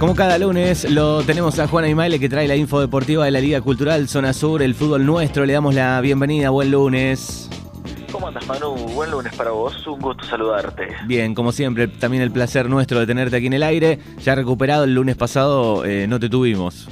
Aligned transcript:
Como 0.00 0.14
cada 0.14 0.38
lunes 0.38 0.90
lo 0.90 1.22
tenemos 1.24 1.58
a 1.58 1.68
Juana 1.68 1.86
Imaile 1.86 2.18
que 2.18 2.30
trae 2.30 2.48
la 2.48 2.56
info 2.56 2.80
deportiva 2.80 3.26
de 3.26 3.30
la 3.32 3.38
Liga 3.38 3.60
Cultural 3.60 4.08
Zona 4.08 4.32
Sur, 4.32 4.62
el 4.62 4.74
fútbol 4.74 5.04
nuestro. 5.04 5.44
Le 5.44 5.52
damos 5.52 5.74
la 5.74 6.00
bienvenida, 6.00 6.48
buen 6.48 6.70
lunes. 6.70 7.50
¿Cómo 8.10 8.28
andas 8.28 8.46
Manu? 8.46 8.74
Buen 8.94 9.10
lunes 9.10 9.36
para 9.36 9.50
vos, 9.50 9.86
un 9.86 10.00
gusto 10.00 10.24
saludarte. 10.24 10.88
Bien, 11.04 11.34
como 11.34 11.52
siempre, 11.52 11.86
también 11.86 12.22
el 12.22 12.30
placer 12.30 12.70
nuestro 12.70 12.98
de 12.98 13.06
tenerte 13.06 13.36
aquí 13.36 13.48
en 13.48 13.52
el 13.52 13.62
aire. 13.62 13.98
Ya 14.20 14.34
recuperado 14.34 14.84
el 14.84 14.94
lunes 14.94 15.16
pasado, 15.16 15.84
eh, 15.84 16.06
no 16.08 16.18
te 16.18 16.30
tuvimos. 16.30 16.88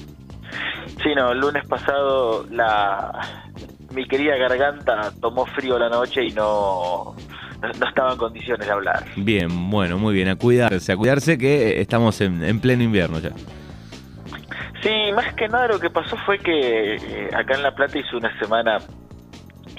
Sí, 1.03 1.15
no, 1.17 1.33
el 1.33 1.39
lunes 1.39 1.67
pasado 1.67 2.45
la 2.51 3.47
mi 3.95 4.07
querida 4.07 4.37
garganta 4.37 5.15
tomó 5.19 5.47
frío 5.47 5.79
la 5.79 5.89
noche 5.89 6.27
y 6.27 6.33
no, 6.33 7.17
no, 7.63 7.89
estaba 7.89 8.13
en 8.13 8.19
condiciones 8.19 8.67
de 8.67 8.73
hablar. 8.73 9.05
Bien, 9.17 9.71
bueno, 9.71 9.99
muy 9.99 10.15
bien, 10.15 10.29
a 10.29 10.37
cuidarse, 10.37 10.93
a 10.93 10.97
cuidarse 10.97 11.39
que 11.39 11.81
estamos 11.81 12.21
en, 12.21 12.61
pleno 12.61 12.83
invierno 12.83 13.19
ya. 13.19 13.31
Sí, 14.83 15.13
más 15.15 15.35
que 15.35 15.49
nada 15.49 15.69
lo 15.69 15.81
que 15.81 15.91
pasó 15.91 16.17
fue 16.25 16.39
que 16.39 16.95
eh, 16.95 17.31
acá 17.35 17.55
en 17.55 17.63
La 17.63 17.75
Plata 17.75 17.99
hizo 17.99 18.17
una 18.17 18.37
semana 18.39 18.79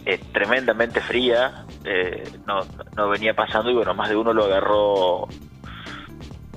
eh, 0.05 0.19
tremendamente 0.33 0.99
fría, 0.99 1.65
eh, 1.85 2.23
no, 2.45 2.59
no 2.97 3.09
venía 3.09 3.33
pasando 3.33 3.71
y 3.71 3.75
bueno, 3.75 3.93
más 3.93 4.09
de 4.09 4.17
uno 4.17 4.33
lo 4.33 4.45
agarró 4.45 5.27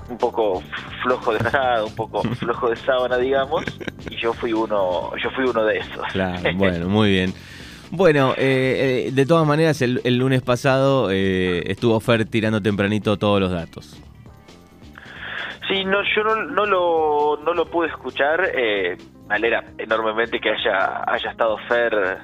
un 0.09 0.17
poco 0.17 0.61
flojo 1.01 1.33
de 1.33 1.39
sábana, 1.39 1.83
un 1.83 1.95
poco 1.95 2.21
flojo 2.35 2.69
de 2.69 2.75
sábana, 2.77 3.17
digamos, 3.17 3.63
y 4.09 4.15
yo 4.17 4.33
fui 4.33 4.53
uno, 4.53 5.15
yo 5.17 5.29
fui 5.31 5.45
uno 5.45 5.63
de 5.63 5.79
esos. 5.79 6.05
Claro, 6.11 6.49
bueno, 6.55 6.89
muy 6.89 7.11
bien. 7.11 7.33
Bueno, 7.95 8.33
eh, 8.37 9.05
eh, 9.07 9.11
de 9.11 9.25
todas 9.27 9.45
maneras, 9.45 9.79
el, 9.83 10.17
lunes 10.17 10.41
pasado 10.41 11.11
eh, 11.11 11.61
estuvo 11.67 11.99
Fer 11.99 12.25
tirando 12.25 12.59
tempranito 12.59 13.17
todos 13.17 13.39
los 13.39 13.51
datos. 13.51 14.01
Sí, 15.67 15.85
no, 15.85 15.99
yo 16.15 16.23
no, 16.23 16.65
lo, 16.65 17.37
no 17.45 17.53
lo 17.53 17.69
pude 17.69 17.89
escuchar. 17.89 18.49
Eh, 18.51 18.97
me 19.29 19.35
alegra 19.35 19.63
enormemente 19.77 20.39
que 20.39 20.49
haya, 20.49 21.03
haya 21.05 21.29
estado 21.29 21.55
Fer 21.69 22.17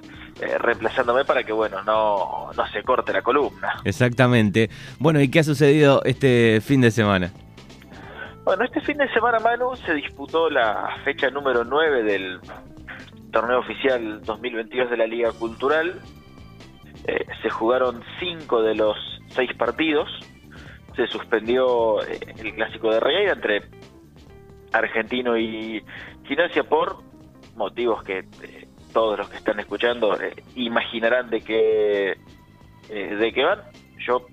reemplazándome 0.59 1.23
para 1.23 1.43
que, 1.43 1.53
bueno, 1.53 1.83
no, 1.83 2.49
no 2.57 2.67
se 2.69 2.81
corte 2.81 3.13
la 3.13 3.21
columna. 3.21 3.75
Exactamente. 3.83 4.71
Bueno, 4.97 5.21
¿y 5.21 5.29
qué 5.29 5.41
ha 5.41 5.43
sucedido 5.43 6.01
este 6.03 6.61
fin 6.61 6.81
de 6.81 6.89
semana? 6.89 7.31
Bueno, 8.43 8.63
este 8.63 8.81
fin 8.81 8.97
de 8.97 9.07
semana, 9.13 9.37
Manu, 9.37 9.75
se 9.75 9.93
disputó 9.93 10.49
la 10.49 10.97
fecha 11.03 11.29
número 11.29 11.63
9 11.63 12.01
del 12.01 12.39
torneo 13.31 13.59
oficial 13.59 14.21
2022 14.23 14.89
de 14.89 14.97
la 14.97 15.07
Liga 15.07 15.31
Cultural. 15.31 15.99
Eh, 17.05 17.25
se 17.41 17.49
jugaron 17.49 18.03
cinco 18.19 18.61
de 18.61 18.75
los 18.75 18.97
seis 19.29 19.53
partidos. 19.55 20.09
Se 20.95 21.07
suspendió 21.07 22.01
eh, 22.03 22.19
el 22.37 22.53
clásico 22.55 22.91
de 22.91 22.99
Regueira 22.99 23.33
entre 23.33 23.61
Argentino 24.71 25.37
y 25.37 25.83
Gimnasia 26.25 26.63
por 26.63 27.03
motivos 27.55 28.03
que 28.03 28.19
eh, 28.19 28.67
todos 28.93 29.17
los 29.19 29.29
que 29.29 29.37
están 29.37 29.59
escuchando 29.59 30.17
imaginarán 30.55 31.29
de 31.29 31.41
qué 31.41 32.17
de 32.89 33.31
qué 33.33 33.43
van. 33.43 33.59
Yo 33.99 34.25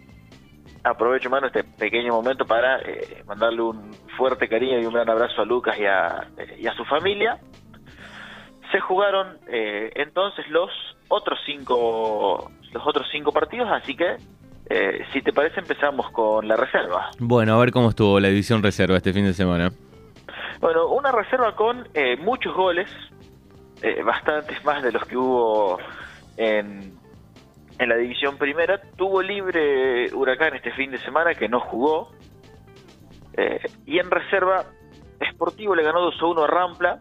aprovecho, 0.83 1.29
mano, 1.29 1.49
este 1.49 1.63
pequeño 1.63 2.15
momento 2.15 2.47
para 2.47 2.81
mandarle 3.27 3.61
un 3.61 3.93
fuerte 4.17 4.49
cariño 4.49 4.81
y 4.81 4.87
un 4.87 4.95
gran 4.95 5.11
abrazo 5.11 5.43
a 5.43 5.45
Lucas 5.45 5.79
y 5.79 5.85
a, 5.85 6.31
y 6.59 6.67
a 6.67 6.73
su 6.73 6.87
familia 6.87 7.39
se 8.73 8.81
jugaron 8.81 9.39
eh, 9.49 9.93
entonces 9.95 10.47
los 10.49 10.71
otros 11.09 11.39
cinco 11.47 12.51
los 12.73 12.87
otros 12.87 13.07
cinco 13.11 13.33
partidos, 13.33 13.69
así 13.71 13.97
que 13.97 14.17
eh, 14.69 15.05
si 15.13 15.23
te 15.23 15.33
parece 15.33 15.61
empezamos 15.61 16.11
con 16.11 16.47
la 16.49 16.57
reserva. 16.57 17.11
Bueno, 17.19 17.55
a 17.55 17.59
ver 17.59 17.71
cómo 17.71 17.91
estuvo 17.91 18.19
la 18.21 18.29
división 18.29 18.63
reserva 18.63 18.97
este 18.97 19.13
fin 19.13 19.25
de 19.25 19.33
semana. 19.33 19.71
Bueno, 20.61 20.89
una 20.89 21.13
reserva 21.13 21.55
con 21.55 21.89
eh, 21.95 22.17
muchos 22.17 22.55
goles, 22.55 22.91
bastantes 24.05 24.65
más 24.65 24.83
de 24.83 24.91
los 24.91 25.05
que 25.05 25.17
hubo 25.17 25.79
en, 26.37 26.93
en 27.79 27.89
la 27.89 27.97
división 27.97 28.37
primera. 28.37 28.81
Tuvo 28.97 29.23
libre 29.23 30.13
Huracán 30.13 30.55
este 30.55 30.73
fin 30.73 30.91
de 30.91 30.99
semana 30.99 31.35
que 31.35 31.49
no 31.49 31.61
jugó. 31.61 32.11
y 33.87 33.99
en 33.99 34.11
reserva, 34.11 34.65
Sportivo 35.31 35.75
le 35.75 35.83
ganó 35.85 36.01
2 36.01 36.15
a 36.21 36.27
1 36.27 36.43
a 36.43 36.47
Rampla 36.47 37.01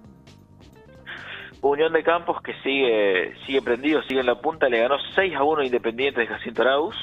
Unión 1.69 1.93
de 1.93 2.03
Campos, 2.03 2.41
que 2.43 2.53
sigue 2.61 3.33
sigue 3.45 3.61
prendido, 3.61 4.03
sigue 4.03 4.19
en 4.19 4.27
la 4.27 4.39
punta, 4.39 4.69
le 4.69 4.79
ganó 4.79 4.97
6 5.15 5.35
a 5.35 5.43
1 5.43 5.63
Independiente 5.63 6.21
de 6.21 6.27
Jacinto 6.27 6.61
Arauz. 6.61 6.95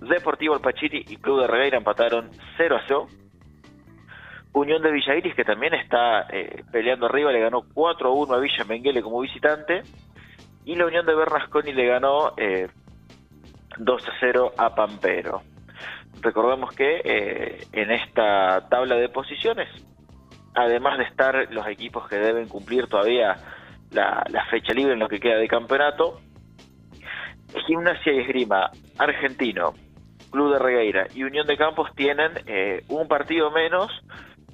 Deportivo 0.00 0.54
Alpachiri 0.54 1.04
y 1.08 1.16
Club 1.16 1.42
de 1.42 1.46
Regueira 1.46 1.78
empataron 1.78 2.30
0 2.56 2.76
a 2.76 2.82
0. 2.86 3.06
Unión 4.52 4.82
de 4.82 4.90
Villa 4.90 5.14
Iris, 5.14 5.34
que 5.34 5.44
también 5.44 5.74
está 5.74 6.26
eh, 6.30 6.64
peleando 6.72 7.06
arriba, 7.06 7.30
le 7.30 7.40
ganó 7.40 7.62
4 7.72 8.08
a 8.08 8.12
1 8.12 8.34
a 8.34 8.40
Villa 8.40 8.64
Menguele 8.64 9.02
como 9.02 9.20
visitante. 9.20 9.82
Y 10.64 10.74
la 10.74 10.86
Unión 10.86 11.06
de 11.06 11.14
Bernasconi 11.14 11.72
le 11.72 11.86
ganó 11.86 12.32
eh, 12.36 12.68
2 13.78 14.08
a 14.08 14.12
0 14.18 14.52
a 14.58 14.74
Pampero. 14.74 15.42
Recordemos 16.20 16.74
que 16.74 17.00
eh, 17.04 17.66
en 17.72 17.92
esta 17.92 18.68
tabla 18.68 18.96
de 18.96 19.08
posiciones 19.08 19.68
además 20.56 20.98
de 20.98 21.04
estar 21.04 21.48
los 21.52 21.66
equipos 21.68 22.08
que 22.08 22.16
deben 22.16 22.48
cumplir 22.48 22.88
todavía 22.88 23.36
la, 23.92 24.24
fecha 24.50 24.72
libre 24.72 24.94
en 24.94 24.98
lo 24.98 25.08
que 25.08 25.20
queda 25.20 25.36
de 25.36 25.46
campeonato, 25.46 26.20
Gimnasia 27.66 28.12
y 28.12 28.18
Esgrima, 28.20 28.70
Argentino, 28.98 29.74
Club 30.30 30.54
de 30.54 30.58
Regueira 30.58 31.06
y 31.14 31.22
Unión 31.22 31.46
de 31.46 31.56
Campos 31.56 31.90
tienen 31.94 32.32
eh, 32.46 32.82
un 32.88 33.06
partido 33.06 33.50
menos 33.50 33.90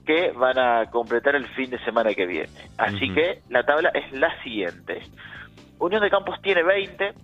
que 0.05 0.33
van 0.33 0.59
a 0.59 0.91
completar 0.91 1.37
el 1.37 1.47
fin 1.55 1.71
de 1.71 1.79
semana 1.85 2.13
que 2.15 2.27
viene. 2.27 2.51
Así 2.77 3.13
que 3.15 3.41
la 3.49 3.65
tabla 3.65 3.91
es 3.95 4.13
la 4.13 4.43
siguiente. 4.43 5.03
Unión 5.79 6.03
de 6.03 6.11
Campos 6.11 6.41
tiene 6.43 6.63
20, 6.63 7.15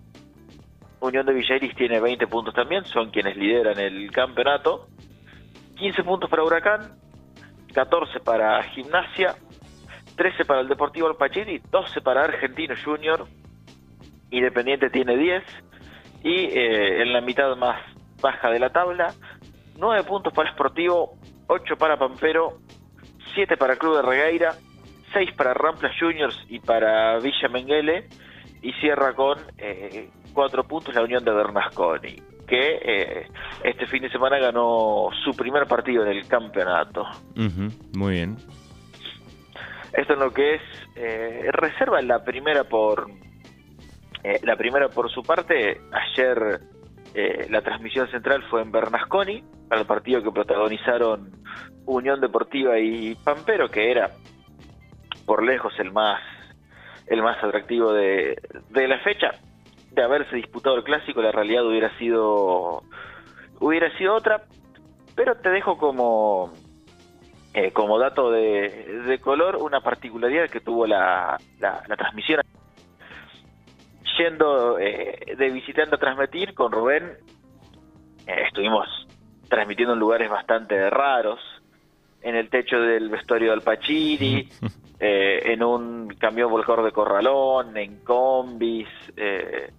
Unión 1.01 1.27
de 1.27 1.33
Villairis 1.33 1.75
tiene 1.75 2.01
20 2.01 2.27
puntos 2.29 2.55
también, 2.55 2.85
son 2.85 3.11
quienes 3.11 3.37
lideran 3.37 3.79
el 3.79 4.11
campeonato. 4.13 4.89
15 5.77 6.03
puntos 6.03 6.31
para 6.31 6.43
Huracán, 6.43 6.99
14 7.79 8.19
para 8.19 8.61
Gimnasia, 8.65 9.37
13 10.17 10.45
para 10.47 10.63
el 10.63 10.69
Deportivo 10.69 11.07
Alpachiri, 11.07 11.63
12 11.71 12.01
para 12.01 12.25
Argentino 12.25 12.75
Junior, 12.85 13.25
Independiente 14.33 14.91
tiene 14.91 15.17
10 15.17 15.45
y 16.25 16.35
eh, 16.47 17.03
en 17.03 17.13
la 17.13 17.21
mitad 17.21 17.55
más 17.57 17.81
baja 18.21 18.51
de 18.51 18.59
la 18.59 18.71
tabla, 18.71 19.15
9 19.77 20.03
puntos 20.03 20.33
para 20.33 20.51
Sportivo, 20.51 21.19
8 21.47 21.77
para 21.77 21.97
Pampero, 21.97 22.59
7 23.37 23.57
para 23.57 23.77
Club 23.77 23.95
de 23.95 24.03
Regueira, 24.03 24.55
6 25.13 25.35
para 25.37 25.55
Rampla 25.55 25.93
Juniors 26.01 26.37
y 26.49 26.59
para 26.59 27.21
Villa 27.21 27.49
Menguele 27.49 28.09
y 28.61 28.73
cierra 28.81 29.13
con 29.13 29.39
eh, 29.57 30.11
4 30.35 30.65
puntos 30.65 30.93
la 30.97 31.05
Unión 31.05 31.25
de 31.25 31.31
Bernasconi 31.31 32.28
que 32.49 32.79
eh, 32.83 33.29
este 33.63 33.87
fin 33.87 34.03
de 34.03 34.11
semana 34.11 34.39
ganó 34.39 35.11
su 35.25 35.37
primer 35.37 35.67
partido 35.67 36.03
en 36.05 36.17
el 36.17 36.27
campeonato. 36.27 37.07
muy 37.95 38.15
bien. 38.15 38.37
Esto 39.93 40.15
es 40.15 40.19
lo 40.19 40.33
que 40.33 40.55
es 40.55 40.63
eh, 40.97 41.49
reserva 41.53 42.01
la 42.03 42.25
primera 42.25 42.65
por 42.65 43.09
eh, 44.25 44.41
la 44.43 44.57
primera 44.57 44.89
por 44.89 45.11
su 45.11 45.23
parte. 45.23 45.81
Ayer 45.93 46.61
la 47.51 47.63
transmisión 47.63 48.09
central 48.11 48.45
fue 48.49 48.63
en 48.63 48.71
Bernasconi 48.71 49.43
para 49.69 49.81
el 49.81 49.87
partido 49.89 50.23
que 50.23 50.31
protagonizaron 50.31 51.33
Unión 51.85 52.21
Deportiva 52.21 52.79
y 52.79 53.17
Pampero, 53.17 53.69
que 53.71 53.91
era 53.91 54.11
por 55.27 55.43
lejos 55.43 55.73
el 55.79 55.91
más 55.91 56.21
el 57.09 57.23
más 57.23 57.43
atractivo 57.43 57.93
de, 57.93 58.37
de 58.71 58.87
la 58.87 58.99
fecha 59.01 59.33
de 59.91 60.03
haberse 60.03 60.37
disputado 60.37 60.77
el 60.77 60.85
clásico, 60.85 61.23
la 61.23 61.33
realidad 61.33 61.67
hubiera 61.67 61.97
sido 61.99 62.83
hubiera 63.61 63.97
sido 63.99 64.15
otra, 64.15 64.43
pero 65.17 65.37
te 65.37 65.51
dejo 65.51 65.77
como 65.77 66.53
eh, 67.55 67.73
como 67.73 67.99
dato 67.99 68.31
de, 68.31 69.19
color 69.23 69.57
una 69.57 69.81
particularidad 69.81 70.49
que 70.49 70.61
tuvo 70.61 70.87
la, 70.87 71.39
la, 71.59 71.97
transmisión. 71.97 72.41
Yendo 74.19 74.79
eh, 74.79 75.35
de 75.37 75.51
visitante 75.51 75.95
a 75.95 75.99
transmitir 75.99 76.55
con 76.55 76.71
Rubén, 76.71 77.17
eh, 78.27 78.43
estuvimos 78.47 78.87
transmitiendo 79.49 79.95
en 79.95 79.99
lugares 79.99 80.31
bastante 80.31 80.91
raros, 80.91 81.41
en 82.29 82.37
el 82.37 82.49
techo 82.49 82.81
del 82.81 83.09
vestuario 83.09 83.51
del 83.51 83.63
Pachiri, 83.63 84.49
eh, 85.01 85.41
en 85.45 85.63
un 85.63 86.09
camión 86.19 86.51
volcador 86.51 86.85
de 86.85 86.93
corralón, 86.93 87.77
en 87.77 88.01
combis, 88.05 88.89
eh, 89.17 89.71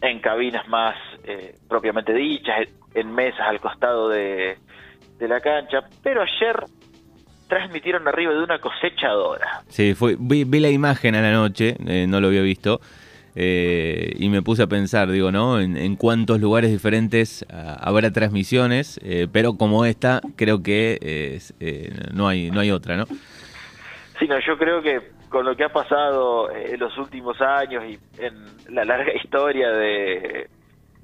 en 0.00 0.20
cabinas 0.20 0.68
más 0.68 0.94
eh, 1.24 1.56
propiamente 1.68 2.12
dichas, 2.14 2.68
en 2.94 3.12
mesas 3.12 3.40
al 3.40 3.60
costado 3.60 4.08
de, 4.08 4.58
la 5.20 5.40
cancha. 5.40 5.80
Pero 6.02 6.22
ayer 6.22 6.64
transmitieron 7.48 8.06
arriba 8.06 8.32
de 8.32 8.42
una 8.42 8.60
cosechadora. 8.60 9.62
Sí, 9.68 9.94
fue, 9.94 10.16
vi, 10.18 10.44
la 10.44 10.68
imagen 10.68 11.14
a 11.16 11.22
la 11.22 11.32
noche, 11.32 11.76
no 12.06 12.20
lo 12.20 12.28
había 12.28 12.42
visto. 12.42 12.80
Eh, 13.40 14.14
y 14.18 14.28
me 14.30 14.42
puse 14.42 14.64
a 14.64 14.66
pensar, 14.66 15.08
digo, 15.12 15.30
¿no? 15.30 15.60
En, 15.60 15.94
cuántos 15.94 16.40
lugares 16.40 16.72
diferentes 16.72 17.46
ah, 17.52 17.76
habrá 17.80 18.10
transmisiones, 18.10 18.98
eh, 19.04 19.28
pero 19.32 19.56
como 19.56 19.84
esta, 19.84 20.20
creo 20.34 20.64
que 20.64 21.38
no, 22.12 22.26
hay, 22.26 22.50
no 22.50 22.58
hay 22.58 22.72
otra, 22.72 22.96
¿no? 22.96 23.06
Sí, 24.18 24.26
no, 24.26 24.40
yo 24.44 24.58
creo 24.58 24.82
que 24.82 25.12
con 25.28 25.44
lo 25.44 25.54
que 25.54 25.62
ha 25.62 25.68
pasado 25.68 26.50
en 26.50 26.80
los 26.80 26.98
últimos 26.98 27.40
años 27.40 27.84
y 27.84 27.96
en 28.20 28.74
la 28.74 28.84
larga 28.84 29.12
historia 29.22 29.70
de, 29.70 30.48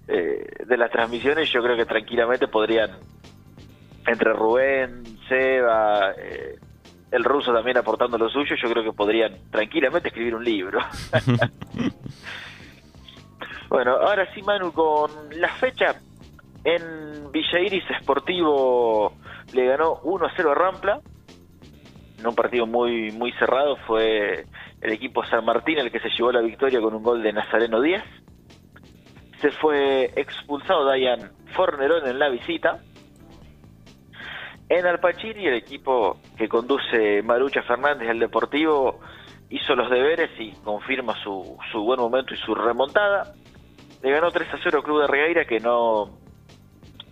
de 0.09 0.77
las 0.77 0.91
transmisiones, 0.91 1.49
yo 1.53 1.63
creo 1.63 1.77
que 1.77 1.87
tranquilamente 1.87 2.49
podrían, 2.49 2.91
entre 4.09 4.33
Rubén, 4.33 5.05
Seba, 5.29 6.13
eh, 6.19 6.57
el 7.15 7.23
ruso 7.23 7.53
también 7.53 7.77
aportando 7.77 8.19
lo 8.19 8.29
suyo, 8.29 8.57
yo 8.61 8.69
creo 8.69 8.83
que 8.83 8.93
podrían 8.93 9.37
tranquilamente 9.51 10.09
escribir 10.09 10.35
un 10.35 10.45
libro. 10.45 10.81
bueno, 13.69 13.93
ahora 13.93 14.29
sí, 14.35 14.43
Manu, 14.43 14.73
con 14.73 15.11
la 15.37 15.49
fecha 15.55 15.95
en 16.65 17.31
Villa 17.31 17.61
Iris 17.61 17.85
Sportivo 18.01 19.15
le 19.53 19.67
ganó 19.67 20.01
1 20.03 20.27
a 20.27 20.33
0 20.35 20.51
a 20.51 20.55
Rampla. 20.55 21.01
En 22.19 22.27
un 22.27 22.35
partido 22.35 22.67
muy, 22.67 23.13
muy 23.13 23.31
cerrado 23.33 23.77
fue 23.87 24.47
el 24.81 24.93
equipo 24.93 25.25
San 25.27 25.45
Martín 25.45 25.79
el 25.79 25.93
que 25.93 26.01
se 26.01 26.11
llevó 26.11 26.33
la 26.33 26.41
victoria 26.41 26.81
con 26.81 26.95
un 26.95 27.03
gol 27.05 27.23
de 27.23 27.33
Nazareno 27.33 27.81
Díaz. 27.81 28.05
Se 29.41 29.53
fue 29.53 30.07
expulsado 30.17 30.85
Dayan 30.85 31.31
Fornerón 31.55 32.09
en 32.09 32.19
la 32.19 32.29
visita 32.29 32.81
en 34.69 34.87
Alpachiri, 34.87 35.47
el 35.47 35.55
equipo 35.55 36.19
que 36.37 36.49
conduce 36.49 37.23
Marucha 37.23 37.63
Fernández 37.63 38.09
al 38.09 38.19
Deportivo 38.19 39.01
hizo 39.51 39.75
los 39.75 39.91
deberes 39.91 40.31
y 40.39 40.53
confirma 40.65 41.15
su, 41.23 41.57
su 41.71 41.83
buen 41.83 42.01
momento 42.01 42.35
y 42.35 42.39
su 42.39 42.55
remontada. 42.55 43.35
Le 44.03 44.11
ganó 44.11 44.31
3 44.31 44.49
a 44.55 44.59
0 44.63 44.83
Club 44.83 45.03
de 45.03 45.07
Regueira 45.07 45.45
que 45.45 45.61
no, 45.61 46.19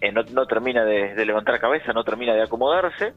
eh, 0.01 0.13
no, 0.13 0.47
termina 0.47 0.85
de, 0.85 1.25
levantar 1.25 1.61
cabeza, 1.61 1.93
no 1.93 2.05
termina 2.05 2.35
de 2.35 2.43
acomodarse. 2.43 3.15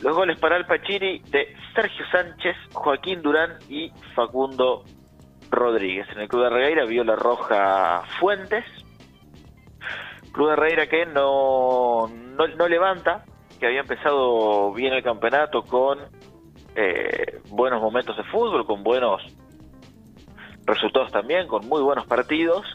Los 0.00 0.14
goles 0.14 0.38
para 0.38 0.56
Alpachiri 0.56 1.20
de 1.30 1.56
Sergio 1.74 2.04
Sánchez, 2.12 2.56
Joaquín 2.72 3.22
Durán 3.22 3.58
y 3.68 3.90
Facundo 4.14 4.84
Rodríguez. 5.50 6.06
En 6.12 6.20
el 6.20 6.28
Club 6.28 6.44
de 6.44 6.50
Regueira 6.50 6.84
vio 6.84 7.02
la 7.02 7.16
roja 7.16 8.02
Fuentes. 8.20 8.64
Club 10.32 10.50
de 10.50 10.56
Regueira 10.56 10.86
que 10.86 11.06
no, 11.06 12.08
no 12.08 12.68
levanta, 12.68 13.24
que 13.64 13.68
había 13.68 13.80
empezado 13.80 14.74
bien 14.74 14.92
el 14.92 15.02
campeonato 15.02 15.62
con 15.62 15.98
eh, 16.76 17.40
buenos 17.48 17.80
momentos 17.80 18.14
de 18.14 18.22
fútbol, 18.24 18.66
con 18.66 18.84
buenos 18.84 19.22
resultados 20.66 21.10
también, 21.10 21.48
con 21.48 21.66
muy 21.66 21.80
buenos 21.80 22.06
partidos, 22.06 22.66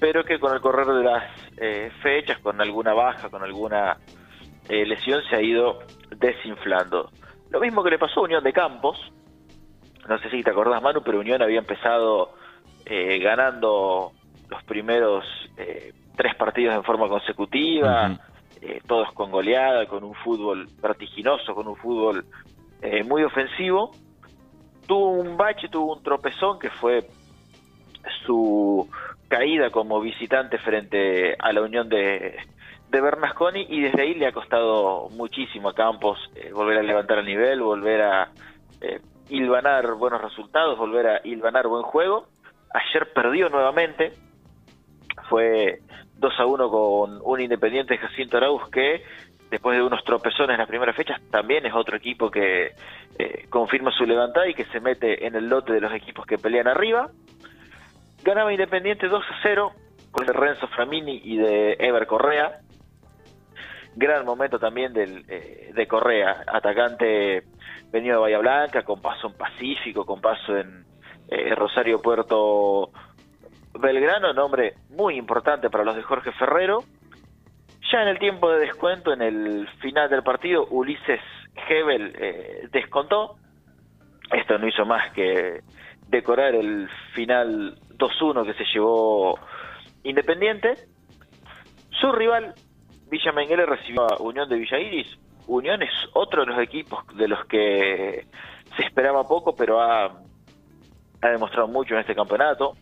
pero 0.00 0.24
que 0.24 0.40
con 0.40 0.52
el 0.52 0.60
correr 0.60 0.84
de 0.84 1.04
las 1.04 1.24
eh, 1.58 1.92
fechas, 2.02 2.40
con 2.40 2.60
alguna 2.60 2.92
baja, 2.92 3.30
con 3.30 3.44
alguna 3.44 3.98
eh, 4.68 4.84
lesión, 4.84 5.22
se 5.30 5.36
ha 5.36 5.42
ido 5.42 5.78
desinflando. 6.16 7.12
Lo 7.50 7.60
mismo 7.60 7.84
que 7.84 7.90
le 7.90 7.98
pasó 8.00 8.18
a 8.18 8.24
Unión 8.24 8.42
de 8.42 8.52
Campos, 8.52 8.98
no 10.08 10.18
sé 10.18 10.28
si 10.28 10.42
te 10.42 10.50
acordás 10.50 10.82
Manu, 10.82 11.02
pero 11.04 11.20
Unión 11.20 11.40
había 11.40 11.60
empezado 11.60 12.34
ganando 12.84 14.10
los 14.48 14.64
primeros 14.64 15.24
tres 16.16 16.34
partidos 16.34 16.74
en 16.74 16.82
forma 16.82 17.06
consecutiva, 17.06 18.18
eh, 18.60 18.80
todos 18.86 19.12
con 19.12 19.30
goleada, 19.30 19.86
con 19.86 20.04
un 20.04 20.14
fútbol 20.14 20.68
vertiginoso, 20.80 21.54
con 21.54 21.68
un 21.68 21.76
fútbol 21.76 22.24
eh, 22.82 23.02
muy 23.04 23.22
ofensivo. 23.22 23.92
Tuvo 24.86 25.10
un 25.12 25.36
bache, 25.36 25.68
tuvo 25.68 25.96
un 25.96 26.02
tropezón 26.02 26.58
que 26.58 26.70
fue 26.70 27.06
su 28.24 28.88
caída 29.28 29.70
como 29.70 30.00
visitante 30.00 30.58
frente 30.58 31.36
a 31.38 31.52
la 31.52 31.62
Unión 31.62 31.88
de, 31.88 32.36
de 32.90 33.00
Bernasconi 33.00 33.66
y 33.68 33.82
desde 33.82 34.02
ahí 34.02 34.14
le 34.14 34.26
ha 34.26 34.32
costado 34.32 35.08
muchísimo 35.10 35.68
a 35.68 35.74
Campos 35.74 36.18
eh, 36.34 36.50
volver 36.52 36.78
a 36.78 36.82
levantar 36.82 37.18
el 37.18 37.26
nivel, 37.26 37.60
volver 37.60 38.02
a 38.02 38.30
eh, 38.80 39.00
hilvanar 39.28 39.94
buenos 39.94 40.22
resultados, 40.22 40.78
volver 40.78 41.06
a 41.06 41.20
hilvanar 41.24 41.68
buen 41.68 41.82
juego. 41.82 42.26
Ayer 42.72 43.12
perdió 43.12 43.48
nuevamente, 43.48 44.12
fue 45.28 45.80
2 46.18 46.40
a 46.40 46.46
1 46.46 46.70
con 46.70 47.20
un 47.22 47.40
Independiente 47.40 47.96
Jacinto 47.96 48.36
Arauz 48.36 48.68
que 48.70 49.02
después 49.50 49.76
de 49.76 49.82
unos 49.82 50.02
tropezones 50.04 50.54
en 50.54 50.58
las 50.58 50.68
primeras 50.68 50.94
fechas 50.94 51.20
también 51.30 51.64
es 51.64 51.72
otro 51.74 51.96
equipo 51.96 52.30
que 52.30 52.72
eh, 53.18 53.46
confirma 53.48 53.90
su 53.92 54.04
levantada 54.04 54.48
y 54.48 54.54
que 54.54 54.64
se 54.66 54.80
mete 54.80 55.26
en 55.26 55.34
el 55.34 55.48
lote 55.48 55.72
de 55.72 55.80
los 55.80 55.92
equipos 55.92 56.26
que 56.26 56.38
pelean 56.38 56.68
arriba. 56.68 57.10
Ganaba 58.22 58.52
Independiente 58.52 59.08
2 59.08 59.24
a 59.24 59.36
0 59.42 59.72
con 60.10 60.28
el 60.28 60.34
Renzo 60.34 60.66
Framini 60.68 61.20
y 61.24 61.36
de 61.36 61.76
Ever 61.78 62.06
Correa. 62.06 62.60
Gran 63.94 64.24
momento 64.24 64.58
también 64.58 64.92
del, 64.92 65.24
eh, 65.28 65.70
de 65.74 65.86
Correa, 65.86 66.44
atacante 66.46 67.44
venido 67.90 68.16
de 68.16 68.20
Bahía 68.22 68.38
Blanca, 68.38 68.82
con 68.82 69.00
paso 69.00 69.28
en 69.28 69.34
Pacífico, 69.34 70.04
con 70.04 70.20
paso 70.20 70.56
en 70.56 70.84
eh, 71.28 71.54
Rosario 71.54 72.00
Puerto 72.00 72.90
Belgrano, 73.78 74.32
nombre 74.32 74.74
muy 74.90 75.16
importante 75.16 75.70
para 75.70 75.84
los 75.84 75.94
de 75.94 76.02
Jorge 76.02 76.32
Ferrero. 76.32 76.82
Ya 77.92 78.02
en 78.02 78.08
el 78.08 78.18
tiempo 78.18 78.50
de 78.50 78.58
descuento, 78.58 79.12
en 79.12 79.22
el 79.22 79.68
final 79.80 80.10
del 80.10 80.22
partido, 80.22 80.66
Ulises 80.70 81.20
Hebel 81.68 82.14
eh, 82.18 82.68
descontó. 82.72 83.36
Esto 84.32 84.58
no 84.58 84.66
hizo 84.68 84.84
más 84.84 85.12
que 85.12 85.62
decorar 86.08 86.54
el 86.54 86.88
final 87.14 87.78
2-1 87.96 88.44
que 88.46 88.54
se 88.54 88.64
llevó 88.72 89.38
Independiente. 90.02 90.74
Su 92.00 92.12
rival, 92.12 92.54
Villa 93.10 93.32
Menguele, 93.32 93.64
recibió 93.64 94.02
a 94.02 94.20
Unión 94.20 94.48
de 94.48 94.56
Villa 94.56 94.78
Iris. 94.78 95.18
Unión 95.46 95.82
es 95.82 95.92
otro 96.14 96.42
de 96.42 96.48
los 96.48 96.60
equipos 96.60 97.04
de 97.16 97.28
los 97.28 97.44
que 97.46 98.26
se 98.76 98.82
esperaba 98.82 99.24
poco, 99.24 99.54
pero 99.54 99.80
ha, 99.80 100.04
ha 100.06 101.28
demostrado 101.28 101.68
mucho 101.68 101.94
en 101.94 102.00
este 102.00 102.14
campeonato 102.14 102.74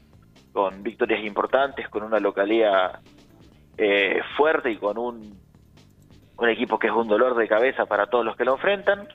con 0.56 0.82
victorias 0.82 1.22
importantes, 1.22 1.86
con 1.90 2.02
una 2.02 2.18
localidad 2.18 3.00
eh, 3.76 4.22
fuerte 4.38 4.70
y 4.70 4.78
con 4.78 4.96
un, 4.96 5.38
un 6.38 6.48
equipo 6.48 6.78
que 6.78 6.86
es 6.86 6.94
un 6.94 7.06
dolor 7.06 7.36
de 7.36 7.46
cabeza 7.46 7.84
para 7.84 8.06
todos 8.06 8.24
los 8.24 8.36
que 8.36 8.46
lo 8.46 8.54
enfrentan. 8.54 9.06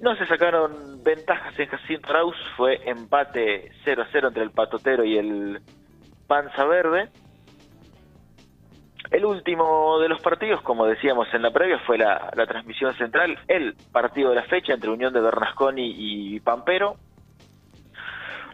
No 0.00 0.14
se 0.14 0.28
sacaron 0.28 1.02
ventajas 1.02 1.58
en 1.58 1.66
Jacinto 1.66 2.08
Arauz, 2.08 2.36
fue 2.56 2.88
empate 2.88 3.72
0 3.82 4.02
a 4.02 4.08
0 4.12 4.28
entre 4.28 4.44
el 4.44 4.52
Patotero 4.52 5.02
y 5.02 5.18
el 5.18 5.60
Panza 6.28 6.64
Verde. 6.66 7.08
El 9.10 9.24
último 9.24 9.98
de 9.98 10.08
los 10.08 10.22
partidos, 10.22 10.62
como 10.62 10.86
decíamos 10.86 11.26
en 11.34 11.42
la 11.42 11.50
previa, 11.50 11.80
fue 11.80 11.98
la, 11.98 12.30
la 12.36 12.46
transmisión 12.46 12.94
central, 12.94 13.40
el 13.48 13.74
partido 13.90 14.30
de 14.30 14.36
la 14.36 14.44
fecha 14.44 14.74
entre 14.74 14.90
Unión 14.90 15.12
de 15.12 15.20
Bernasconi 15.20 15.94
y 15.96 16.38
Pampero, 16.38 16.94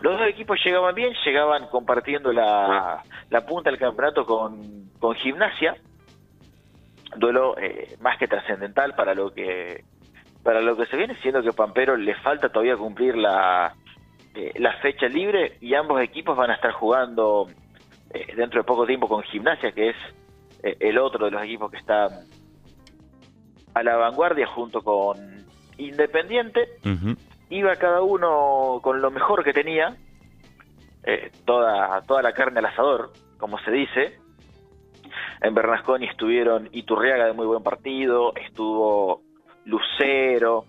los 0.01 0.19
dos 0.19 0.29
equipos 0.29 0.59
llegaban 0.65 0.95
bien, 0.95 1.15
llegaban 1.25 1.67
compartiendo 1.67 2.33
la, 2.33 3.03
punta 3.47 3.71
del 3.71 3.79
campeonato 3.79 4.25
con, 4.25 4.91
con 4.99 5.15
Gimnasia, 5.15 5.77
duelo 7.17 7.57
eh, 7.59 7.97
más 8.01 8.17
que 8.19 8.27
trascendental 8.27 8.95
para 8.95 9.15
lo 9.15 9.33
que 9.33 9.85
para 10.43 10.63
lo 10.63 10.75
que 10.75 10.87
se 10.87 10.97
viene, 10.97 11.15
siendo 11.17 11.43
que 11.43 11.53
Pampero 11.53 11.99
le 11.99 12.15
falta 12.15 12.49
todavía 12.49 12.75
cumplir 12.75 13.15
la, 13.15 13.75
eh, 14.35 14.55
la 14.59 14.73
fecha 14.79 15.07
libre 15.07 15.59
y 15.61 15.75
ambos 15.75 16.01
equipos 16.01 16.35
van 16.35 16.51
a 16.51 16.55
estar 16.55 16.73
jugando 16.73 17.47
eh, 18.15 18.35
dentro 18.35 18.63
de 18.63 18.65
poco 18.65 18.87
tiempo 18.87 19.07
con 19.07 19.23
Gimnasia, 19.25 19.73
que 19.73 19.91
es 19.91 19.97
el 20.63 20.99
otro 20.99 21.27
de 21.27 21.31
los 21.31 21.43
equipos 21.43 21.71
que 21.71 21.79
está 21.79 22.07
a 23.75 23.83
la 23.83 23.97
vanguardia 23.97 24.47
junto 24.47 24.83
con 24.83 25.47
Independiente 25.79 26.69
iba 27.51 27.77
cada 27.77 28.03
uno 28.03 28.81
con 28.83 29.03
lo 29.03 29.11
mejor 29.11 29.45
que 29.45 29.53
tenía, 29.53 29.97
eh, 31.05 31.31
toda, 31.45 32.01
toda 32.03 32.23
la 32.23 32.33
carne 32.33 32.61
al 32.61 32.67
asador, 32.67 33.11
como 33.39 33.59
se 33.59 33.71
dice. 33.71 34.19
En 35.43 35.55
Bernasconi 35.55 36.07
estuvieron 36.07 36.69
Iturriaga 36.73 37.27
de 37.27 37.33
muy 37.33 37.47
buen 37.47 37.63
partido, 37.63 38.35
estuvo 38.37 39.23
Lucero, 39.65 40.65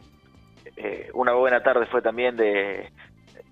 eh, 0.75 1.09
una 1.13 1.33
buena 1.33 1.61
tarde 1.61 1.85
fue 1.85 2.01
también 2.01 2.35
de, 2.35 2.91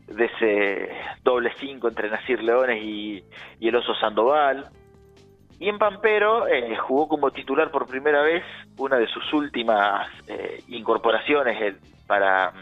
de 0.07 0.25
ese 0.25 0.89
doble 1.23 1.51
cinco 1.57 1.87
entre 1.87 2.09
Nacir 2.09 2.41
Leones 2.41 2.81
y, 2.81 3.23
el 3.61 3.75
Oso 3.75 3.93
Sandoval. 3.95 4.69
Y 5.59 5.67
en 5.67 5.77
Pampero 5.77 6.47
eh, 6.47 6.77
jugó 6.77 7.09
como 7.09 7.31
titular 7.31 7.69
por 7.69 7.85
primera 7.85 8.21
vez 8.21 8.43
una 8.77 8.97
de 8.97 9.07
sus 9.07 9.33
últimas 9.33 10.07
incorporaciones 10.69 11.75
para 12.07 12.53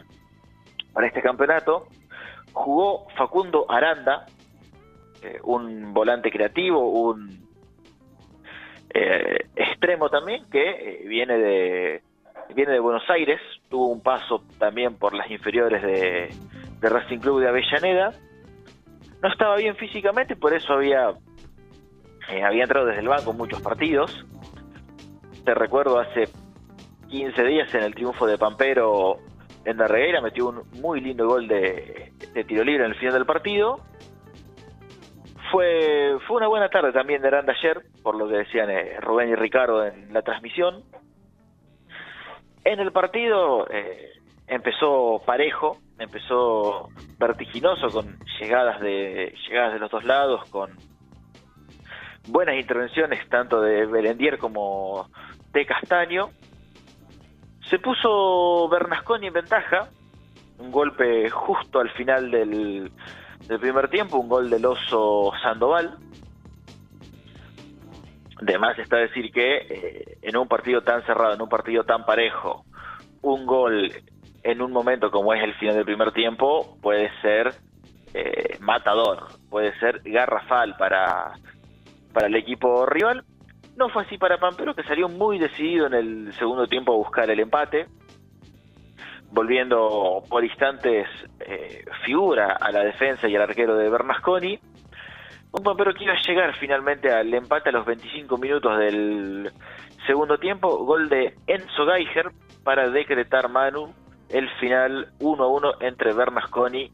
para 0.98 1.10
este 1.10 1.22
campeonato. 1.22 1.86
Jugó 2.54 3.08
Facundo 3.16 3.70
Aranda, 3.70 4.26
eh, 5.22 5.38
un 5.44 5.94
volante 5.94 6.32
creativo, 6.32 6.90
un 6.90 7.48
eh, 8.90 9.46
extremo 9.56 10.10
también 10.10 10.50
que 10.50 10.68
eh, 10.68 11.04
viene 11.08 11.38
de 11.38 12.02
viene 12.56 12.72
de 12.72 12.80
Buenos 12.80 13.08
Aires, 13.12 13.40
tuvo 13.70 13.90
un 13.90 14.02
paso 14.02 14.44
también 14.58 14.96
por 14.96 15.14
las 15.14 15.30
inferiores 15.30 15.84
de, 15.84 16.30
Racing 16.82 17.20
Club 17.20 17.42
de 17.42 17.50
Avellaneda. 17.50 18.14
no 19.22 19.30
estaba 19.30 19.56
bien 19.58 19.76
físicamente, 19.76 20.36
por 20.36 20.56
eso 20.56 20.74
había, 20.74 21.12
eh, 22.32 22.42
había 22.42 22.64
entrado 22.64 22.88
desde 22.88 23.02
el 23.02 23.08
banco 23.08 23.34
muchos 23.34 23.62
partidos. 23.62 24.26
Te 25.46 25.54
recuerdo 25.54 26.00
hace 26.00 26.28
15 27.10 27.44
días 27.44 27.72
en 27.76 27.84
el 27.84 27.94
triunfo 27.94 28.26
de 28.26 28.40
Pampero 28.40 29.20
en 29.68 29.78
la 29.78 29.88
reguera, 29.88 30.22
metió 30.22 30.48
un 30.48 30.64
muy 30.82 31.02
lindo 31.02 31.28
gol 31.28 31.46
de, 31.46 32.14
tiro 32.48 32.64
libre 32.64 32.86
en 32.86 32.92
el 32.92 32.98
final 32.98 33.16
del 33.16 33.26
partido. 33.26 33.82
Fue, 35.52 36.18
fue 36.26 36.38
una 36.38 36.48
buena 36.48 36.70
tarde 36.70 36.94
también 36.94 37.22
de 37.22 37.28
Aranda 37.28 37.54
ayer, 37.54 37.82
por 38.02 38.16
lo 38.16 38.30
que 38.30 38.38
decían 38.38 38.70
eh, 38.70 38.98
Rubén 39.02 39.30
y 39.30 39.36
Ricardo 39.36 39.86
en 39.86 40.14
la 40.14 40.22
transmisión. 40.22 40.84
En 42.64 42.80
el 42.80 42.94
partido 42.94 43.68
eh, 43.70 44.12
empezó 44.48 45.22
parejo, 45.26 45.80
empezó 46.00 46.88
vertiginoso 47.20 47.90
con 47.90 48.18
llegadas 48.40 48.80
de 48.80 49.36
llegadas 49.50 49.74
de 49.74 49.80
los 49.80 49.92
dos 49.92 50.06
lados, 50.06 50.50
con 50.50 50.72
buenas 52.30 52.56
intervenciones 52.56 53.28
tanto 53.28 53.60
de 53.62 53.86
Berendier 53.86 54.38
como 54.38 55.10
de 55.52 55.66
Castaño. 55.66 56.30
Se 57.70 57.80
puso 57.80 58.70
Bernasconi 58.70 59.28
en 59.28 59.34
ventaja, 59.34 59.90
un 60.58 60.72
golpe 60.72 61.30
justo 61.30 61.80
al 61.80 61.90
final 61.92 62.32
del, 62.32 62.92
primer 63.60 63.90
tiempo, 63.90 64.18
un 64.18 64.30
gol 64.30 64.50
del 64.50 64.66
oso 64.66 65.32
Sandoval. 65.42 65.98
Además 68.42 68.80
está 68.80 68.98
decir 68.98 69.32
que 69.32 69.58
eh, 69.58 70.18
en 70.22 70.38
un 70.38 70.48
partido 70.48 70.82
tan 70.82 71.04
cerrado, 71.06 71.34
en 71.34 71.42
un 71.42 71.50
partido 71.50 71.84
tan 71.84 72.06
parejo, 72.06 72.64
un 73.22 73.46
gol 73.46 73.92
en 74.44 74.62
un 74.62 74.72
momento 74.72 75.12
como 75.12 75.34
es 75.34 75.44
el 75.44 75.54
final 75.56 75.76
del 75.76 75.86
primer 75.86 76.14
tiempo 76.14 76.78
puede 76.82 77.12
ser 77.22 77.54
eh, 78.14 78.58
matador, 78.62 79.26
puede 79.50 79.78
ser 79.80 80.02
garrafal 80.06 80.78
para, 80.78 81.34
para 82.14 82.28
el 82.28 82.36
equipo 82.36 82.86
rival. 82.86 83.26
No 83.78 83.90
fue 83.90 84.02
así 84.02 84.18
para 84.18 84.40
Pampero, 84.40 84.74
que 84.74 84.82
salió 84.82 85.08
muy 85.08 85.38
decidido 85.38 85.86
en 85.86 85.94
el 85.94 86.34
segundo 86.34 86.66
tiempo 86.66 86.94
a 86.94 86.98
buscar 86.98 87.30
el 87.30 87.40
empate, 87.40 87.86
volviendo 89.30 90.24
por 90.28 90.44
instantes 90.44 91.08
eh, 91.40 91.86
figura 92.04 92.58
a 92.60 92.72
la 92.72 92.84
defensa 92.84 93.28
y 93.28 93.36
al 93.36 93.44
arquero 93.44 93.76
de 93.78 93.88
Bernasconi. 93.88 94.60
Un 95.52 95.64
Pampero 95.64 95.94
que 95.94 96.06
iba 96.06 96.14
a 96.14 96.22
llegar 96.22 96.56
finalmente 96.56 97.12
al 97.12 97.32
empate 97.32 97.70
a 97.70 97.72
los 97.72 97.86
25 97.86 98.38
minutos 98.40 98.80
del 98.80 99.52
segundo 100.08 100.40
tiempo, 100.40 100.84
gol 100.84 101.08
de 101.08 101.36
Enzo 101.46 101.86
Geiger 101.86 102.32
para 102.64 102.90
decretar 102.90 103.48
Manu 103.48 103.94
el 104.30 104.50
final 104.60 105.14
1 105.20 105.44
a 105.44 105.48
1 105.48 105.74
entre 105.82 106.14
Bernasconi 106.14 106.92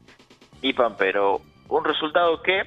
y 0.60 0.72
Pampero. 0.74 1.40
Un 1.68 1.82
resultado 1.82 2.42
que, 2.42 2.62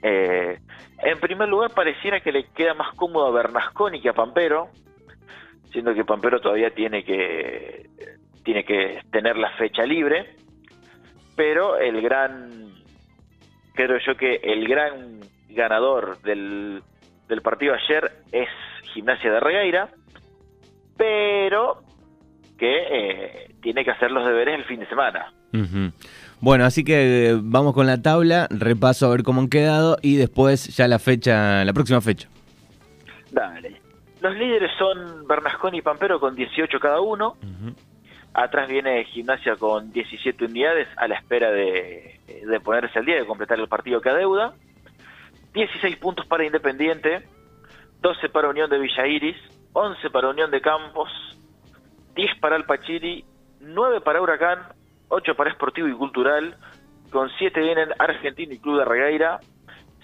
eh, 0.00 0.58
en 0.98 1.20
primer 1.20 1.48
lugar, 1.48 1.72
pareciera 1.74 2.20
que 2.20 2.32
le 2.32 2.46
queda 2.50 2.74
más 2.74 2.94
cómodo 2.94 3.26
a 3.26 3.30
Bernasconi 3.30 4.00
que 4.00 4.08
a 4.08 4.14
Pampero, 4.14 4.68
siendo 5.70 5.94
que 5.94 6.04
Pampero 6.04 6.40
todavía 6.40 6.70
tiene 6.70 7.04
que, 7.04 7.88
tiene 8.44 8.64
que 8.64 9.00
tener 9.10 9.36
la 9.36 9.50
fecha 9.56 9.84
libre, 9.84 10.36
pero 11.36 11.76
el 11.76 12.00
gran, 12.00 12.72
creo 13.74 13.98
yo 13.98 14.16
que 14.16 14.36
el 14.42 14.68
gran 14.68 15.20
ganador 15.48 16.20
del, 16.22 16.82
del 17.28 17.42
partido 17.42 17.74
ayer 17.74 18.10
es 18.32 18.48
Gimnasia 18.92 19.32
de 19.32 19.40
Regueira, 19.40 19.88
pero 20.96 21.83
que 22.58 22.76
eh, 22.90 23.54
tiene 23.62 23.84
que 23.84 23.90
hacer 23.90 24.10
los 24.10 24.26
deberes 24.26 24.58
el 24.58 24.64
fin 24.64 24.80
de 24.80 24.86
semana. 24.86 25.32
Bueno, 26.40 26.64
así 26.64 26.84
que 26.84 27.30
eh, 27.30 27.38
vamos 27.40 27.74
con 27.74 27.86
la 27.86 28.02
tabla, 28.02 28.48
repaso 28.50 29.06
a 29.06 29.10
ver 29.10 29.22
cómo 29.22 29.40
han 29.40 29.48
quedado 29.48 29.96
y 30.02 30.16
después 30.16 30.76
ya 30.76 30.88
la 30.88 30.98
fecha, 30.98 31.64
la 31.64 31.72
próxima 31.72 32.00
fecha. 32.00 32.28
Dale. 33.30 33.80
Los 34.20 34.34
líderes 34.36 34.70
son 34.78 35.26
Bernasconi 35.26 35.78
y 35.78 35.82
Pampero 35.82 36.18
con 36.18 36.34
18 36.34 36.80
cada 36.80 37.00
uno. 37.00 37.36
Atrás 38.32 38.68
viene 38.68 39.04
Gimnasia 39.04 39.56
con 39.56 39.92
17 39.92 40.46
unidades 40.46 40.88
a 40.96 41.06
la 41.06 41.14
espera 41.14 41.50
de, 41.50 42.20
de 42.26 42.60
ponerse 42.60 42.98
al 42.98 43.04
día, 43.04 43.16
de 43.16 43.26
completar 43.26 43.60
el 43.60 43.68
partido 43.68 44.00
que 44.00 44.08
adeuda. 44.08 44.54
16 45.52 45.96
puntos 45.96 46.26
para 46.26 46.44
Independiente, 46.44 47.22
12 48.02 48.28
para 48.28 48.48
Unión 48.48 48.68
de 48.70 48.78
Villa 48.78 49.06
Iris, 49.06 49.36
11 49.72 50.10
para 50.10 50.30
Unión 50.30 50.50
de 50.50 50.60
Campos, 50.60 51.10
10 52.24 52.38
para 52.40 52.56
el 52.56 52.64
Pachiri, 52.64 53.22
9 53.60 54.00
para 54.00 54.22
Huracán, 54.22 54.60
8 55.08 55.34
para 55.34 55.50
Esportivo 55.50 55.88
y 55.88 55.92
Cultural, 55.92 56.56
con 57.10 57.28
7 57.38 57.60
vienen 57.60 57.90
Argentino 57.98 58.54
y 58.54 58.58
Club 58.58 58.78
de 58.78 58.86
Regueira, 58.86 59.40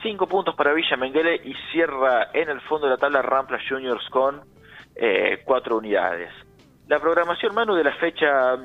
5 0.02 0.26
puntos 0.26 0.54
para 0.54 0.74
Villa 0.74 0.98
Menguele 0.98 1.36
y 1.36 1.54
cierra 1.72 2.28
en 2.34 2.50
el 2.50 2.60
fondo 2.62 2.86
de 2.86 2.92
la 2.92 2.98
tabla 2.98 3.22
Rampla 3.22 3.58
Juniors 3.66 4.06
con 4.10 4.42
4 4.42 4.44
eh, 4.96 5.78
unidades. 5.78 6.30
La 6.88 6.98
programación, 6.98 7.54
Manu, 7.54 7.74
de 7.74 7.84
la 7.84 7.94
fecha 7.94 8.58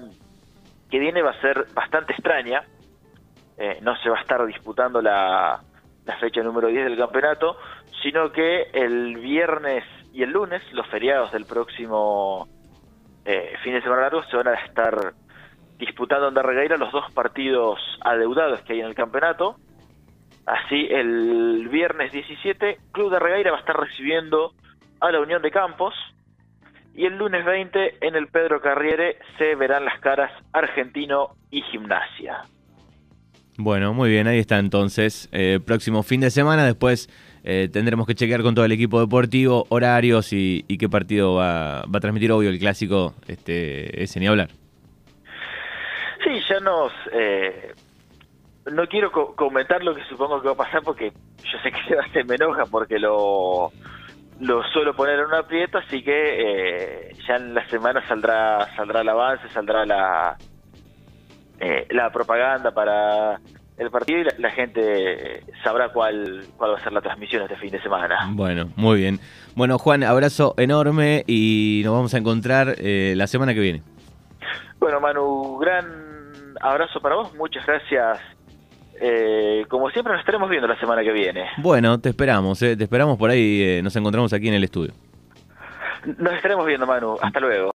que 0.91 0.99
viene 0.99 1.21
va 1.21 1.31
a 1.31 1.41
ser 1.41 1.67
bastante 1.73 2.11
extraña. 2.11 2.61
Eh, 3.57 3.79
no 3.81 3.95
se 3.97 4.09
va 4.09 4.17
a 4.17 4.21
estar 4.21 4.45
disputando 4.45 5.01
la, 5.01 5.61
la 6.03 6.17
fecha 6.17 6.43
número 6.43 6.67
10 6.67 6.85
del 6.85 6.97
campeonato, 6.97 7.55
sino 8.03 8.33
que 8.33 8.63
el 8.73 9.15
viernes 9.15 9.85
y 10.11 10.23
el 10.23 10.31
lunes, 10.31 10.61
los 10.73 10.87
feriados 10.87 11.31
del 11.31 11.45
próximo 11.45 12.49
eh, 13.25 13.53
fin 13.63 13.73
de 13.73 13.81
semana 13.81 14.03
largo, 14.03 14.23
se 14.25 14.37
van 14.37 14.47
a 14.47 14.53
estar 14.53 15.13
disputando 15.77 16.29
en 16.29 16.33
Darregueira 16.33 16.77
los 16.77 16.91
dos 16.91 17.11
partidos 17.11 17.79
adeudados 18.01 18.61
que 18.61 18.73
hay 18.73 18.79
en 18.79 18.85
el 18.85 18.95
campeonato. 18.95 19.57
Así, 20.45 20.87
el 20.91 21.67
viernes 21.69 22.11
17, 22.11 22.77
Club 22.91 23.11
de 23.11 23.19
Regueira 23.19 23.51
va 23.51 23.57
a 23.57 23.59
estar 23.61 23.77
recibiendo 23.77 24.53
a 24.99 25.11
la 25.11 25.19
Unión 25.19 25.41
de 25.41 25.51
Campos. 25.51 25.93
Y 26.93 27.05
el 27.05 27.17
lunes 27.17 27.43
20, 27.43 28.07
en 28.07 28.15
el 28.15 28.27
Pedro 28.27 28.61
Carriere, 28.61 29.17
se 29.37 29.55
verán 29.55 29.83
las 29.83 29.99
caras 29.99 30.31
Argentino 30.53 31.35
y 31.49 31.61
Gimnasia. 31.63 32.43
Bueno, 33.57 33.93
muy 33.93 34.09
bien, 34.09 34.27
ahí 34.27 34.39
está 34.39 34.59
entonces. 34.59 35.27
Eh, 35.31 35.59
próximo 35.65 36.03
fin 36.03 36.21
de 36.21 36.29
semana, 36.29 36.65
después 36.65 37.09
eh, 37.47 37.69
tendremos 37.71 38.07
que 38.07 38.15
chequear 38.15 38.41
con 38.41 38.55
todo 38.55 38.65
el 38.65 38.71
equipo 38.71 38.99
deportivo 38.99 39.65
horarios 39.69 40.33
y, 40.33 40.63
qué 40.79 40.89
partido 40.89 41.35
va, 41.35 41.81
a 41.81 41.99
transmitir, 42.01 42.31
obvio, 42.31 42.49
el 42.49 42.59
clásico, 42.59 43.13
este, 43.27 44.03
ese 44.03 44.19
ni 44.19 44.27
hablar. 44.27 44.49
Sí, 46.23 46.41
ya 46.49 46.59
nos... 46.59 46.91
Eh, 47.13 47.73
no 48.71 48.87
quiero 48.87 49.11
comentar 49.11 49.83
lo 49.83 49.93
que 49.93 50.03
supongo 50.05 50.41
que 50.41 50.47
va 50.47 50.53
a 50.53 50.57
pasar 50.57 50.81
porque 50.81 51.11
yo 51.11 51.59
sé 51.61 51.71
que 51.71 51.79
se 52.13 52.23
me 52.23 52.33
enoja 52.33 52.65
porque 52.65 52.97
lo, 52.97 53.71
lo 54.39 54.63
suelo 54.73 54.95
poner 54.95 55.19
en 55.19 55.25
un 55.25 55.35
aprieto, 55.35 55.77
así 55.77 56.01
que 56.01 57.11
ya 57.27 57.35
en 57.35 57.53
la 57.53 57.69
semana 57.69 58.05
saldrá, 58.07 58.75
saldrá 58.75 59.01
el 59.01 59.09
avance, 59.09 59.47
saldrá 59.49 59.85
la 59.85 60.35
eh, 61.59 61.87
la 61.91 62.09
propaganda 62.09 62.71
para 62.71 63.39
el 63.77 63.91
partido 63.91 64.21
y 64.21 64.41
la, 64.41 64.51
gente 64.51 65.43
sabrá 65.63 65.89
cuál, 65.89 66.45
cuál 66.57 66.71
va 66.71 66.77
a 66.77 66.83
ser 66.83 66.93
la 66.93 67.01
transmisión 67.01 67.43
este 67.43 67.57
fin 67.57 67.71
de 67.71 67.81
semana. 67.81 68.29
Bueno, 68.31 68.69
muy 68.75 68.99
bien. 68.99 69.19
Bueno, 69.55 69.77
Juan, 69.77 70.03
abrazo 70.03 70.53
enorme 70.57 71.23
y 71.27 71.81
nos 71.83 71.93
vamos 71.93 72.13
a 72.13 72.17
encontrar 72.17 72.75
eh, 72.77 73.13
la 73.17 73.27
semana 73.27 73.53
que 73.53 73.59
viene. 73.59 73.83
Bueno, 74.79 74.99
Manu, 74.99 75.57
gran 75.57 76.55
abrazo 76.61 76.99
para 77.01 77.15
vos, 77.15 77.33
muchas 77.35 77.65
gracias. 77.65 78.19
Eh, 79.01 79.65
como 79.67 79.89
siempre 79.89 80.13
nos 80.13 80.21
estaremos 80.21 80.49
viendo 80.49 80.67
la 80.67 80.79
semana 80.79 81.03
que 81.03 81.11
viene. 81.11 81.49
Bueno, 81.57 81.99
te 81.99 82.09
esperamos, 82.09 82.59
te 82.59 82.81
esperamos 82.81 83.17
por 83.17 83.29
ahí, 83.29 83.81
nos 83.83 83.95
encontramos 83.95 84.31
aquí 84.31 84.47
en 84.47 84.53
el 84.53 84.63
estudio. 84.63 84.93
Nos 86.17 86.33
estaremos 86.33 86.65
viendo, 86.65 86.85
Manu. 86.85 87.17
Hasta 87.19 87.39
luego. 87.39 87.63